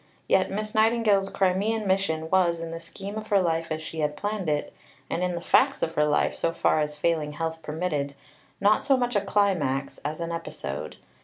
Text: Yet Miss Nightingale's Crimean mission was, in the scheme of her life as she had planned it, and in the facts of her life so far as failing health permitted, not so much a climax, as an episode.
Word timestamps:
Yet 0.27 0.49
Miss 0.49 0.73
Nightingale's 0.73 1.29
Crimean 1.29 1.85
mission 1.85 2.27
was, 2.31 2.59
in 2.59 2.71
the 2.71 2.79
scheme 2.79 3.17
of 3.19 3.27
her 3.27 3.39
life 3.39 3.71
as 3.71 3.83
she 3.83 3.99
had 3.99 4.17
planned 4.17 4.49
it, 4.49 4.73
and 5.11 5.21
in 5.23 5.35
the 5.35 5.41
facts 5.41 5.83
of 5.83 5.93
her 5.93 6.05
life 6.05 6.33
so 6.33 6.51
far 6.53 6.79
as 6.79 6.97
failing 6.97 7.33
health 7.33 7.61
permitted, 7.61 8.15
not 8.59 8.83
so 8.83 8.97
much 8.97 9.15
a 9.15 9.21
climax, 9.21 9.99
as 10.03 10.19
an 10.19 10.31
episode. 10.31 10.95